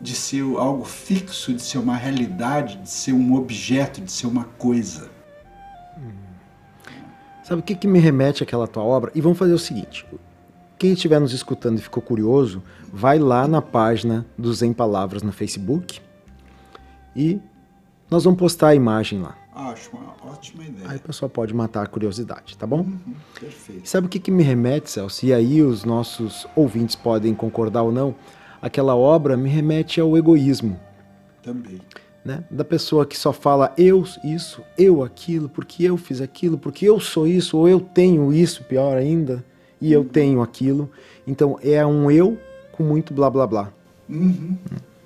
de 0.00 0.14
ser 0.14 0.42
algo 0.56 0.84
fixo, 0.84 1.52
de 1.52 1.62
ser 1.62 1.78
uma 1.78 1.96
realidade, 1.96 2.76
de 2.76 2.90
ser 2.90 3.12
um 3.12 3.34
objeto, 3.34 4.00
de 4.00 4.12
ser 4.12 4.26
uma 4.26 4.44
coisa. 4.44 5.10
Sabe 7.42 7.60
o 7.60 7.64
que, 7.64 7.74
que 7.74 7.88
me 7.88 7.98
remete 7.98 8.42
àquela 8.42 8.66
tua 8.66 8.82
obra? 8.82 9.10
E 9.14 9.20
vamos 9.22 9.38
fazer 9.38 9.54
o 9.54 9.58
seguinte: 9.58 10.04
quem 10.78 10.92
estiver 10.92 11.18
nos 11.18 11.32
escutando 11.32 11.78
e 11.78 11.82
ficou 11.82 12.02
curioso, 12.02 12.62
vai 12.92 13.18
lá 13.18 13.48
na 13.48 13.62
página 13.62 14.26
do 14.36 14.52
Zen 14.52 14.72
Palavras 14.72 15.22
no 15.22 15.32
Facebook 15.32 16.00
e 17.16 17.40
nós 18.10 18.24
vamos 18.24 18.38
postar 18.38 18.68
a 18.68 18.74
imagem 18.74 19.20
lá. 19.20 19.36
Acho 19.54 19.96
uma 19.96 20.14
ótima 20.30 20.62
ideia. 20.62 20.90
Aí 20.90 20.98
o 20.98 21.00
pessoal 21.00 21.28
pode 21.28 21.52
matar 21.52 21.82
a 21.82 21.86
curiosidade, 21.86 22.56
tá 22.56 22.66
bom? 22.66 22.80
Uhum, 22.80 23.14
perfeito. 23.40 23.88
Sabe 23.88 24.06
o 24.06 24.10
que, 24.10 24.20
que 24.20 24.30
me 24.30 24.42
remete, 24.42 24.90
Celso? 24.90 25.26
E 25.26 25.32
aí 25.32 25.62
os 25.62 25.84
nossos 25.84 26.46
ouvintes 26.54 26.94
podem 26.94 27.34
concordar 27.34 27.82
ou 27.82 27.90
não 27.90 28.14
aquela 28.60 28.96
obra 28.96 29.36
me 29.36 29.48
remete 29.48 30.00
ao 30.00 30.16
egoísmo. 30.16 30.78
Também. 31.42 31.80
Né? 32.24 32.44
Da 32.50 32.64
pessoa 32.64 33.06
que 33.06 33.16
só 33.16 33.32
fala 33.32 33.72
eu 33.78 34.04
isso, 34.22 34.62
eu 34.76 35.02
aquilo, 35.02 35.48
porque 35.48 35.84
eu 35.84 35.96
fiz 35.96 36.20
aquilo, 36.20 36.58
porque 36.58 36.86
eu 36.86 37.00
sou 37.00 37.26
isso, 37.26 37.56
ou 37.56 37.68
eu 37.68 37.80
tenho 37.80 38.32
isso, 38.32 38.64
pior 38.64 38.96
ainda, 38.96 39.44
e 39.80 39.92
eu 39.92 40.04
tenho 40.04 40.42
aquilo. 40.42 40.90
Então 41.26 41.58
é 41.62 41.84
um 41.86 42.10
eu 42.10 42.38
com 42.72 42.82
muito 42.82 43.14
blá 43.14 43.30
blá 43.30 43.46
blá. 43.46 43.72
Uhum. 44.08 44.56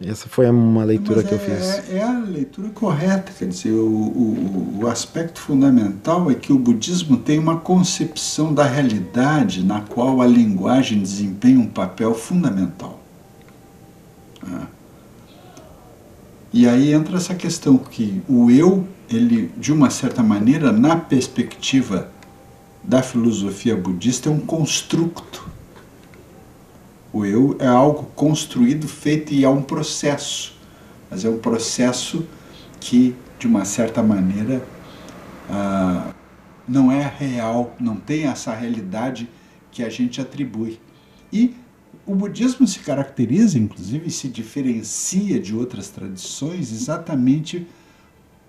Essa 0.04 0.28
foi 0.28 0.50
uma 0.50 0.84
leitura 0.84 1.22
Mas 1.22 1.28
que 1.28 1.34
é, 1.34 1.36
eu 1.36 1.40
fiz. 1.40 1.90
É, 1.90 1.98
é, 1.98 2.02
a 2.02 2.18
leitura 2.18 2.68
correta, 2.70 3.32
quer 3.38 3.46
dizer, 3.46 3.70
o, 3.70 3.86
o, 3.86 4.78
o 4.82 4.86
aspecto 4.88 5.40
fundamental 5.40 6.30
é 6.30 6.34
que 6.34 6.52
o 6.52 6.58
budismo 6.58 7.18
tem 7.18 7.38
uma 7.38 7.58
concepção 7.58 8.52
da 8.52 8.64
realidade 8.64 9.64
na 9.64 9.80
qual 9.80 10.20
a 10.20 10.26
linguagem 10.26 11.00
desempenha 11.00 11.60
um 11.60 11.66
papel 11.66 12.14
fundamental. 12.14 13.01
Né? 14.42 14.66
E 16.52 16.68
aí 16.68 16.92
entra 16.92 17.16
essa 17.16 17.34
questão 17.34 17.78
que 17.78 18.22
o 18.28 18.50
eu, 18.50 18.86
ele 19.10 19.50
de 19.56 19.72
uma 19.72 19.88
certa 19.88 20.22
maneira, 20.22 20.70
na 20.70 20.96
perspectiva 20.96 22.10
da 22.82 23.02
filosofia 23.02 23.74
budista, 23.74 24.28
é 24.28 24.32
um 24.32 24.40
construto. 24.40 25.48
O 27.12 27.24
eu 27.24 27.56
é 27.58 27.66
algo 27.66 28.04
construído, 28.14 28.86
feito 28.88 29.32
e 29.32 29.44
é 29.44 29.48
um 29.48 29.62
processo, 29.62 30.54
mas 31.10 31.24
é 31.24 31.28
um 31.28 31.38
processo 31.38 32.26
que, 32.80 33.14
de 33.38 33.46
uma 33.46 33.64
certa 33.64 34.02
maneira, 34.02 34.62
ah, 35.50 36.12
não 36.66 36.90
é 36.90 37.12
real, 37.18 37.74
não 37.78 37.96
tem 37.96 38.24
essa 38.24 38.54
realidade 38.54 39.28
que 39.70 39.82
a 39.82 39.88
gente 39.88 40.20
atribui. 40.20 40.80
E 41.32 41.54
o 42.06 42.14
budismo 42.14 42.66
se 42.66 42.80
caracteriza, 42.80 43.58
inclusive, 43.58 44.10
se 44.10 44.28
diferencia 44.28 45.38
de 45.38 45.54
outras 45.54 45.88
tradições 45.88 46.72
exatamente 46.72 47.66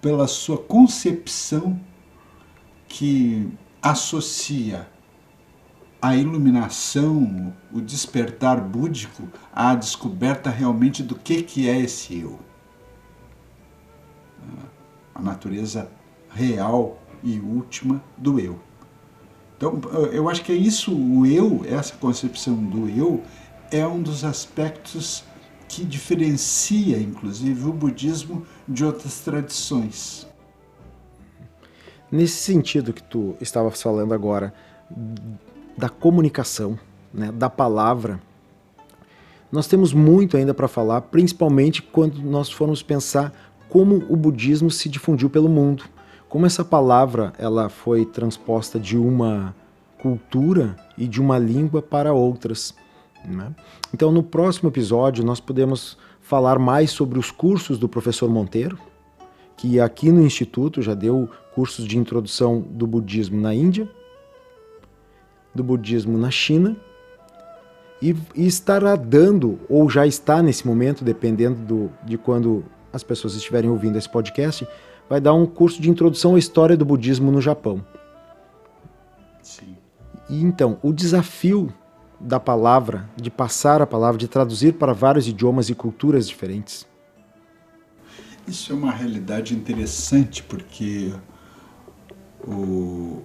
pela 0.02 0.28
sua 0.28 0.58
concepção 0.58 1.80
que 2.88 3.48
associa 3.82 4.88
a 6.02 6.18
iluminação, 6.18 7.54
o 7.72 7.80
despertar 7.80 8.60
búdico 8.60 9.30
à 9.54 9.74
descoberta 9.74 10.50
realmente 10.50 11.02
do 11.02 11.16
que, 11.16 11.42
que 11.42 11.70
é 11.70 11.80
esse 11.80 12.20
eu. 12.20 12.40
A 15.16 15.22
natureza 15.22 15.90
real 16.30 17.02
e 17.24 17.40
última 17.40 18.04
do 18.18 18.40
eu. 18.40 18.60
Então, 19.56 19.80
eu 20.12 20.28
acho 20.28 20.44
que 20.44 20.52
é 20.52 20.56
isso, 20.56 20.94
o 20.94 21.26
eu, 21.26 21.64
essa 21.66 21.96
concepção 21.96 22.56
do 22.56 22.90
eu, 22.90 23.24
é 23.74 23.88
um 23.88 24.02
dos 24.02 24.24
aspectos 24.24 25.24
que 25.68 25.84
diferencia, 25.84 27.00
inclusive, 27.00 27.68
o 27.68 27.74
budismo 27.74 28.46
de 28.68 28.86
outras 28.86 29.22
tradições. 29.22 30.28
Nesse 32.12 32.36
sentido 32.36 32.94
que 32.94 33.02
tu 33.02 33.36
estavas 33.42 33.82
falando 33.82 34.14
agora, 34.14 34.54
da 35.76 35.90
comunicação, 35.90 36.78
né, 37.12 37.32
da 37.32 37.50
palavra, 37.50 38.22
nós 39.52 39.66
temos 39.66 39.92
muito 39.92 40.38
ainda 40.38 40.54
para 40.54 40.68
falar, 40.68 41.02
principalmente 41.02 41.82
quando 41.82 42.22
nós 42.22 42.52
formos 42.52 42.84
pensar 42.84 43.34
como 43.68 44.06
o 44.08 44.16
budismo 44.16 44.70
se 44.70 44.88
difundiu 44.88 45.32
pelo 45.32 45.50
mundo, 45.50 45.86
como 46.30 46.46
essa 46.46 46.64
palavra 46.64 47.34
ela 47.40 47.70
foi 47.70 48.06
transposta 48.06 48.80
de 48.80 48.96
uma 48.96 49.56
cultura 50.00 50.76
e 50.96 51.08
de 51.08 51.20
uma 51.20 51.40
língua 51.40 51.82
para 51.82 52.14
outras. 52.14 52.76
Né? 53.26 53.54
Então, 53.94 54.12
no 54.12 54.24
próximo 54.24 54.70
episódio, 54.70 55.24
nós 55.24 55.40
podemos 55.40 55.98
falar 56.22 56.60
mais 56.60 56.92
sobre 56.92 57.20
os 57.20 57.32
cursos 57.32 57.78
do 57.78 57.88
professor 57.88 58.30
Monteiro, 58.30 58.78
que 59.58 59.80
aqui 59.80 60.12
no 60.12 60.22
Instituto 60.22 60.82
já 60.82 60.94
deu 60.94 61.30
cursos 61.54 61.86
de 61.86 61.98
introdução 61.98 62.60
do 62.60 62.88
budismo 62.88 63.40
na 63.40 63.54
Índia, 63.54 63.90
do 65.54 65.64
budismo 65.64 66.18
na 66.18 66.32
China 66.32 66.76
e, 68.02 68.16
e 68.36 68.46
estará 68.46 68.96
dando, 68.96 69.60
ou 69.70 69.90
já 69.90 70.06
está 70.06 70.42
nesse 70.42 70.68
momento, 70.68 71.04
dependendo 71.04 71.62
do, 71.62 71.92
de 72.04 72.18
quando 72.18 72.66
as 72.92 73.04
pessoas 73.04 73.36
estiverem 73.36 73.70
ouvindo 73.70 73.98
esse 73.98 74.10
podcast, 74.10 74.68
vai 75.10 75.22
dar 75.22 75.34
um 75.34 75.46
curso 75.46 75.82
de 75.82 75.90
introdução 75.90 76.36
à 76.36 76.40
história 76.40 76.76
do 76.76 76.84
budismo 76.84 77.32
no 77.32 77.40
Japão. 77.40 77.86
Sim. 79.42 79.78
E 80.30 80.42
então, 80.42 80.78
o 80.82 80.92
desafio 80.92 81.72
da 82.24 82.40
palavra, 82.40 83.10
de 83.18 83.30
passar 83.30 83.82
a 83.82 83.88
palavra, 83.88 84.18
de 84.18 84.28
traduzir 84.28 84.74
para 84.74 84.94
vários 84.94 85.28
idiomas 85.28 85.70
e 85.70 85.76
culturas 85.76 86.28
diferentes. 86.28 86.88
Isso 88.48 88.72
é 88.72 88.76
uma 88.76 88.92
realidade 88.92 89.54
interessante 89.54 90.42
porque 90.42 91.14
o... 92.48 93.22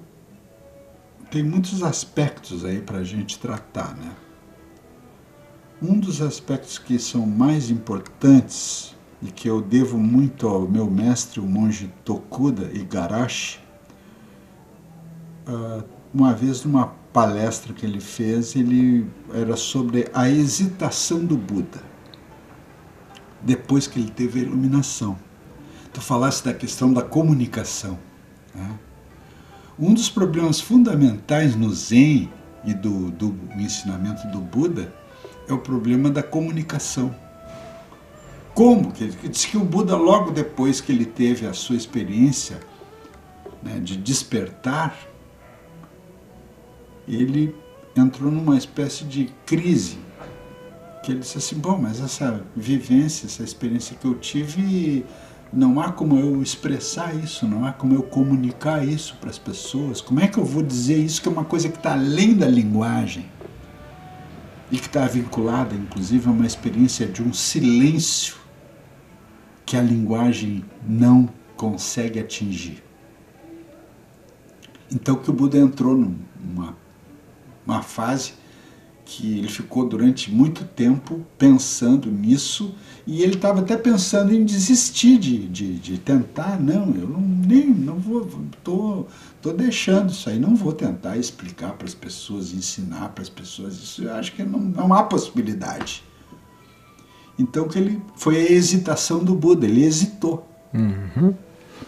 tem 1.31 1.43
muitos 1.43 1.83
aspectos 1.83 2.65
aí 2.65 2.81
para 2.81 2.99
a 2.99 3.05
gente 3.05 3.39
tratar, 3.39 3.97
né? 3.97 4.13
Um 5.81 5.99
dos 5.99 6.21
aspectos 6.21 6.77
que 6.77 6.99
são 6.99 7.25
mais 7.25 7.71
importantes 7.71 8.97
e 9.23 9.31
que 9.31 9.49
eu 9.49 9.61
devo 9.61 9.97
muito 9.97 10.49
ao 10.49 10.69
meu 10.69 10.91
mestre, 10.91 11.39
o 11.39 11.47
monge 11.47 11.93
Tokuda 12.05 12.71
Igarashi, 12.73 13.61
ah, 15.47 15.85
uma 16.13 16.33
vez 16.33 16.65
numa 16.65 16.98
palestra 17.13 17.73
que 17.73 17.85
ele 17.85 18.01
fez, 18.01 18.55
ele 18.55 19.07
era 19.33 19.57
sobre 19.57 20.09
a 20.13 20.29
hesitação 20.29 21.25
do 21.25 21.37
Buda, 21.37 21.83
depois 23.43 23.87
que 23.87 23.99
ele 23.99 24.11
teve 24.11 24.41
a 24.41 24.43
iluminação. 24.43 25.19
Tu 25.93 26.01
falaste 26.01 26.45
da 26.45 26.55
questão 26.55 26.93
da 26.93 27.03
comunicação. 27.03 27.99
Né? 28.55 28.79
Um 29.79 29.95
dos 29.95 30.11
problemas 30.11 30.61
fundamentais 30.61 31.57
no 31.57 31.73
Zen 31.73 32.31
e 32.65 32.75
do, 32.75 33.11
do 33.11 33.35
ensinamento 33.57 34.27
do 34.29 34.39
Buda 34.39 34.93
é 35.49 35.53
o 35.53 35.59
problema 35.59 36.11
da 36.11 36.23
comunicação. 36.23 37.15
Como? 38.55 38.93
Que 38.93 39.05
ele 39.05 39.29
diz 39.29 39.47
que 39.47 39.57
o 39.57 39.65
Buda, 39.65 39.97
logo 39.97 40.33
depois 40.33 40.81
que 40.81 40.91
ele 40.91 41.05
teve 41.05 41.47
a 41.47 41.55
sua 41.55 41.77
experiência 41.77 42.59
né, 43.63 43.79
de 43.79 43.97
despertar, 43.97 44.99
ele 47.09 47.55
entrou 47.97 48.31
numa 48.31 48.57
espécie 48.57 49.05
de 49.05 49.33
crise. 49.47 49.99
Que 51.03 51.13
ele 51.13 51.21
disse 51.21 51.39
assim: 51.39 51.57
bom, 51.57 51.79
mas 51.79 52.01
essa 52.01 52.45
vivência, 52.55 53.27
essa 53.27 53.43
experiência 53.43 53.97
que 53.97 54.07
eu 54.07 54.15
tive, 54.15 55.05
não 55.53 55.81
há 55.81 55.91
como 55.93 56.19
eu 56.19 56.43
expressar 56.43 57.15
isso, 57.15 57.47
não 57.47 57.65
há 57.65 57.73
como 57.73 57.95
eu 57.95 58.03
comunicar 58.03 58.87
isso 58.87 59.17
para 59.21 59.31
as 59.31 59.39
pessoas. 59.39 60.01
Como 60.01 60.21
é 60.21 60.29
que 60.29 60.39
eu 60.39 60.45
vou 60.45 60.63
dizer 60.63 60.99
isso 60.99 61.23
que 61.23 61.29
é 61.29 61.33
uma 61.33 61.45
coisa 61.45 61.69
que 61.69 61.79
está 61.79 61.93
além 61.93 62.35
da 62.35 62.47
linguagem? 62.47 63.27
E 64.71 64.77
que 64.77 64.87
está 64.87 65.07
vinculada, 65.07 65.75
inclusive, 65.75 66.29
a 66.29 66.31
uma 66.31 66.47
experiência 66.47 67.07
de 67.07 67.23
um 67.23 67.33
silêncio 67.33 68.37
que 69.65 69.77
a 69.77 69.83
linguagem 69.83 70.63
não 70.87 71.29
consegue 71.57 72.21
atingir. 72.21 72.83
Então 74.91 75.17
que 75.17 75.31
o 75.31 75.33
Buda 75.33 75.59
entrou 75.59 75.95
numa 75.95 76.77
uma 77.69 77.83
fase 77.83 78.33
que 79.05 79.39
ele 79.39 79.49
ficou 79.49 79.89
durante 79.89 80.31
muito 80.31 80.65
tempo 80.65 81.25
pensando 81.39 82.11
nisso 82.11 82.75
e 83.07 83.23
ele 83.23 83.35
estava 83.35 83.61
até 83.61 83.75
pensando 83.75 84.35
em 84.35 84.45
desistir 84.45 85.19
de, 85.19 85.49
de, 85.49 85.79
de, 85.79 85.97
tentar. 85.97 86.61
Não, 86.61 86.95
eu 86.95 87.09
não, 87.09 87.21
nem 87.21 87.69
não 87.69 87.99
vou, 87.99 88.29
tô, 88.63 89.07
tô 89.41 89.53
deixando 89.53 90.11
isso 90.11 90.29
aí, 90.29 90.39
não 90.39 90.55
vou 90.55 90.73
tentar 90.73 91.17
explicar 91.17 91.73
para 91.73 91.87
as 91.87 91.95
pessoas, 91.95 92.53
ensinar 92.53 93.09
para 93.11 93.23
as 93.23 93.31
pessoas 93.31 93.75
isso. 93.75 94.05
Eu 94.05 94.13
acho 94.15 94.33
que 94.33 94.43
não, 94.43 94.61
não 94.61 94.93
há 94.93 95.03
possibilidade. 95.05 96.05
Então 97.39 97.67
que 97.67 97.79
ele 97.79 98.03
foi 98.15 98.37
a 98.37 98.53
hesitação 98.53 99.25
do 99.25 99.35
Buda, 99.35 99.65
ele 99.65 99.85
hesitou. 99.85 100.47
Uhum. 100.75 101.35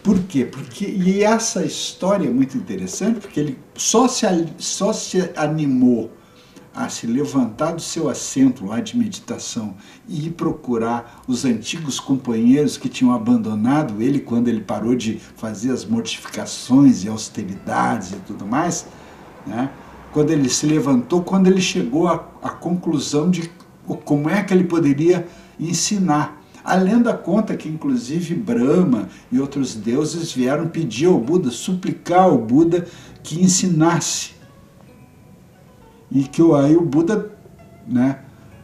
Por 0.03 0.19
quê? 0.23 0.45
Porque, 0.45 0.85
e 0.85 1.23
essa 1.23 1.63
história 1.63 2.27
é 2.27 2.31
muito 2.31 2.57
interessante, 2.57 3.19
porque 3.19 3.39
ele 3.39 3.59
só 3.75 4.07
se, 4.07 4.25
só 4.57 4.91
se 4.93 5.31
animou 5.35 6.11
a 6.73 6.87
se 6.87 7.05
levantar 7.05 7.73
do 7.73 7.81
seu 7.81 8.09
assento 8.09 8.65
lá 8.65 8.79
de 8.79 8.97
meditação 8.97 9.75
e 10.07 10.27
ir 10.27 10.31
procurar 10.31 11.21
os 11.27 11.43
antigos 11.43 11.99
companheiros 11.99 12.77
que 12.77 12.87
tinham 12.87 13.13
abandonado 13.13 14.01
ele 14.01 14.21
quando 14.21 14.47
ele 14.47 14.61
parou 14.61 14.95
de 14.95 15.19
fazer 15.35 15.71
as 15.71 15.83
mortificações 15.83 17.03
e 17.03 17.09
austeridades 17.09 18.13
e 18.13 18.15
tudo 18.25 18.45
mais, 18.45 18.87
né? 19.45 19.69
quando 20.13 20.31
ele 20.31 20.49
se 20.49 20.65
levantou, 20.65 21.21
quando 21.21 21.47
ele 21.47 21.61
chegou 21.61 22.07
à, 22.07 22.25
à 22.41 22.49
conclusão 22.49 23.29
de 23.29 23.51
como 24.05 24.29
é 24.29 24.41
que 24.41 24.53
ele 24.53 24.63
poderia 24.63 25.27
ensinar 25.59 26.40
a 26.63 26.75
lenda 26.75 27.13
conta 27.13 27.55
que, 27.55 27.67
inclusive, 27.67 28.35
Brahma 28.35 29.09
e 29.31 29.39
outros 29.39 29.73
deuses 29.73 30.31
vieram 30.31 30.67
pedir 30.67 31.07
ao 31.07 31.19
Buda, 31.19 31.49
suplicar 31.49 32.23
ao 32.23 32.37
Buda 32.37 32.85
que 33.23 33.41
ensinasse. 33.41 34.31
E 36.11 36.23
que 36.23 36.41
aí 36.53 36.75
o 36.75 36.81
Buda, 36.81 37.31
né, 37.87 38.19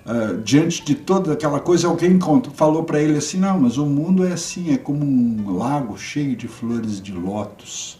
uh, 0.05 0.37
diante 0.41 0.83
de 0.83 0.93
toda 0.93 1.33
aquela 1.33 1.59
coisa, 1.59 1.87
alguém 1.87 2.19
conta, 2.19 2.51
falou 2.51 2.83
para 2.83 3.01
ele 3.01 3.17
assim: 3.17 3.39
não, 3.39 3.59
mas 3.59 3.77
o 3.77 3.85
mundo 3.85 4.25
é 4.25 4.33
assim, 4.33 4.73
é 4.73 4.77
como 4.77 5.03
um 5.03 5.57
lago 5.57 5.97
cheio 5.97 6.35
de 6.35 6.47
flores 6.47 7.01
de 7.01 7.13
lótus. 7.13 7.99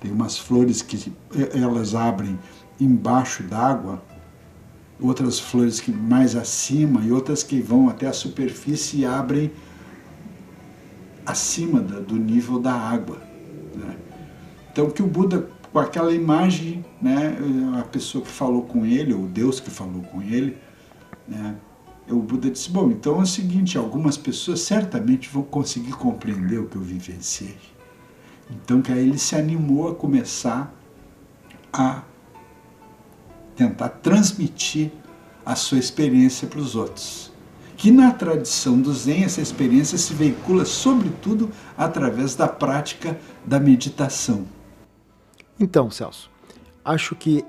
Tem 0.00 0.10
umas 0.10 0.38
flores 0.38 0.80
que 0.80 1.12
elas 1.54 1.94
abrem 1.94 2.38
embaixo 2.80 3.42
d'água 3.42 4.02
outras 5.00 5.38
flores 5.38 5.80
que 5.80 5.90
mais 5.90 6.36
acima 6.36 7.02
e 7.04 7.10
outras 7.10 7.42
que 7.42 7.60
vão 7.60 7.88
até 7.88 8.06
a 8.06 8.12
superfície 8.12 8.98
e 8.98 9.06
abrem 9.06 9.50
acima 11.26 11.80
do 11.80 12.16
nível 12.16 12.58
da 12.58 12.72
água. 12.72 13.20
Né? 13.74 13.96
Então 14.70 14.90
que 14.90 15.02
o 15.02 15.06
Buda, 15.06 15.48
com 15.72 15.78
aquela 15.78 16.12
imagem, 16.12 16.84
né, 17.00 17.36
a 17.78 17.82
pessoa 17.82 18.22
que 18.22 18.30
falou 18.30 18.62
com 18.62 18.84
ele, 18.84 19.12
ou 19.12 19.26
Deus 19.26 19.60
que 19.60 19.70
falou 19.70 20.02
com 20.02 20.22
ele, 20.22 20.56
né, 21.26 21.56
o 22.08 22.16
Buda 22.16 22.50
disse, 22.50 22.70
bom, 22.70 22.90
então 22.90 23.18
é 23.18 23.22
o 23.22 23.26
seguinte, 23.26 23.78
algumas 23.78 24.16
pessoas 24.16 24.60
certamente 24.60 25.28
vão 25.28 25.42
conseguir 25.42 25.92
compreender 25.92 26.58
o 26.58 26.66
que 26.66 26.76
eu 26.76 26.82
vivenciei. 26.82 27.56
Então 28.50 28.82
que 28.82 28.92
aí 28.92 29.08
ele 29.08 29.18
se 29.18 29.34
animou 29.34 29.88
a 29.88 29.94
começar 29.94 30.72
a 31.72 32.02
tentar 33.54 33.88
transmitir 33.88 34.90
a 35.44 35.54
sua 35.54 35.78
experiência 35.78 36.48
para 36.48 36.58
os 36.58 36.74
outros. 36.74 37.32
Que 37.76 37.90
na 37.90 38.12
tradição 38.12 38.80
do 38.80 38.92
Zen, 38.92 39.24
essa 39.24 39.40
experiência 39.40 39.98
se 39.98 40.14
veicula 40.14 40.64
sobretudo 40.64 41.50
através 41.76 42.34
da 42.34 42.48
prática 42.48 43.18
da 43.44 43.58
meditação. 43.58 44.46
Então, 45.58 45.90
Celso, 45.90 46.30
acho 46.84 47.14
que 47.14 47.44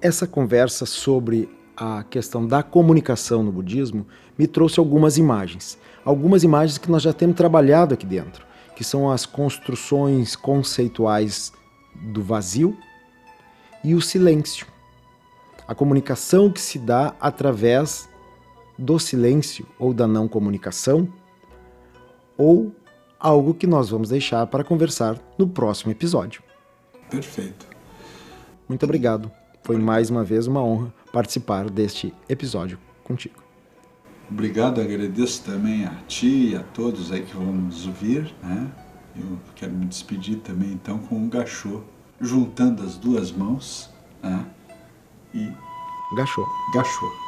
essa 0.00 0.26
conversa 0.26 0.84
sobre 0.84 1.48
a 1.76 2.02
questão 2.02 2.46
da 2.46 2.62
comunicação 2.62 3.42
no 3.42 3.52
budismo 3.52 4.06
me 4.38 4.46
trouxe 4.46 4.80
algumas 4.80 5.16
imagens. 5.16 5.78
Algumas 6.04 6.42
imagens 6.42 6.78
que 6.78 6.90
nós 6.90 7.02
já 7.02 7.12
temos 7.12 7.36
trabalhado 7.36 7.94
aqui 7.94 8.04
dentro, 8.04 8.44
que 8.74 8.82
são 8.82 9.10
as 9.10 9.24
construções 9.24 10.34
conceituais 10.34 11.52
do 11.94 12.22
vazio 12.22 12.76
e 13.84 13.94
o 13.94 14.00
silêncio 14.00 14.71
a 15.72 15.74
comunicação 15.74 16.50
que 16.50 16.60
se 16.60 16.78
dá 16.78 17.16
através 17.18 18.06
do 18.78 18.98
silêncio 18.98 19.66
ou 19.78 19.94
da 19.94 20.06
não 20.06 20.28
comunicação, 20.28 21.10
ou 22.36 22.74
algo 23.18 23.54
que 23.54 23.66
nós 23.66 23.88
vamos 23.88 24.10
deixar 24.10 24.46
para 24.48 24.62
conversar 24.62 25.18
no 25.38 25.48
próximo 25.48 25.90
episódio. 25.90 26.42
Perfeito. 27.08 27.66
Muito 28.68 28.84
obrigado. 28.84 29.32
Foi 29.62 29.78
mais 29.78 30.10
uma 30.10 30.22
vez 30.22 30.46
uma 30.46 30.62
honra 30.62 30.92
participar 31.10 31.70
deste 31.70 32.12
episódio 32.28 32.78
contigo. 33.02 33.42
Obrigado, 34.30 34.78
agradeço 34.78 35.42
também 35.42 35.86
a 35.86 35.94
ti 36.06 36.50
e 36.50 36.56
a 36.56 36.62
todos 36.62 37.10
aí 37.10 37.22
que 37.22 37.34
vão 37.34 37.50
nos 37.50 37.86
ouvir. 37.86 38.30
Né? 38.42 38.70
Eu 39.16 39.38
quero 39.54 39.72
me 39.72 39.86
despedir 39.86 40.40
também 40.40 40.72
então 40.72 40.98
com 40.98 41.16
um 41.16 41.30
gachô, 41.30 41.80
juntando 42.20 42.82
as 42.82 42.98
duas 42.98 43.32
mãos. 43.32 43.88
Né? 44.22 44.44
E 45.34 45.52
Gachou. 46.14 46.46
Gachou. 46.74 47.21